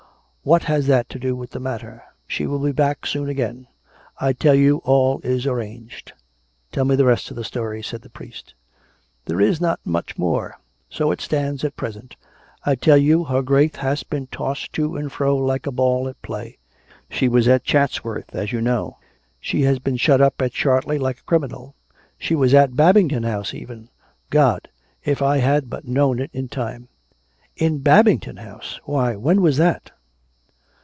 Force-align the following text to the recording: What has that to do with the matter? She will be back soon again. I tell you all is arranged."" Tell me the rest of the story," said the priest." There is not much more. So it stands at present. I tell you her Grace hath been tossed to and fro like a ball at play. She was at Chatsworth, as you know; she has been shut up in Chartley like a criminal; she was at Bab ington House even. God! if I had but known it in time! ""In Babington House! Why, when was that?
What 0.43 0.63
has 0.63 0.87
that 0.87 1.07
to 1.09 1.19
do 1.19 1.35
with 1.35 1.51
the 1.51 1.59
matter? 1.59 2.01
She 2.25 2.47
will 2.47 2.57
be 2.57 2.71
back 2.71 3.05
soon 3.05 3.29
again. 3.29 3.67
I 4.17 4.33
tell 4.33 4.55
you 4.55 4.77
all 4.77 5.21
is 5.23 5.45
arranged."" 5.45 6.13
Tell 6.71 6.83
me 6.83 6.95
the 6.95 7.05
rest 7.05 7.29
of 7.29 7.35
the 7.37 7.43
story," 7.43 7.83
said 7.83 8.01
the 8.01 8.09
priest." 8.09 8.55
There 9.25 9.39
is 9.39 9.61
not 9.61 9.79
much 9.85 10.17
more. 10.17 10.57
So 10.89 11.11
it 11.11 11.21
stands 11.21 11.63
at 11.63 11.75
present. 11.75 12.15
I 12.65 12.73
tell 12.73 12.97
you 12.97 13.25
her 13.25 13.43
Grace 13.43 13.75
hath 13.75 14.09
been 14.09 14.25
tossed 14.31 14.73
to 14.73 14.97
and 14.97 15.11
fro 15.11 15.37
like 15.37 15.67
a 15.67 15.71
ball 15.71 16.07
at 16.07 16.19
play. 16.23 16.57
She 17.07 17.27
was 17.29 17.47
at 17.47 17.63
Chatsworth, 17.63 18.33
as 18.33 18.51
you 18.51 18.61
know; 18.61 18.97
she 19.39 19.61
has 19.61 19.77
been 19.77 19.95
shut 19.97 20.21
up 20.21 20.41
in 20.41 20.49
Chartley 20.49 20.97
like 20.97 21.19
a 21.19 21.23
criminal; 21.25 21.75
she 22.17 22.33
was 22.33 22.51
at 22.55 22.75
Bab 22.75 22.95
ington 22.95 23.27
House 23.29 23.53
even. 23.53 23.89
God! 24.31 24.69
if 25.05 25.21
I 25.21 25.37
had 25.37 25.69
but 25.69 25.87
known 25.87 26.17
it 26.17 26.31
in 26.33 26.47
time! 26.47 26.87
""In 27.57 27.77
Babington 27.77 28.37
House! 28.37 28.79
Why, 28.85 29.15
when 29.15 29.43
was 29.43 29.57
that? 29.57 29.91